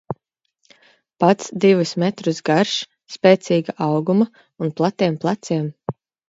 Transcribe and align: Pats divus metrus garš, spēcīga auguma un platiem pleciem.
Pats 1.23 1.51
divus 1.65 1.91
metrus 2.03 2.39
garš, 2.49 2.71
spēcīga 3.17 3.77
auguma 3.89 4.27
un 4.65 4.73
platiem 4.81 5.21
pleciem. 5.27 5.71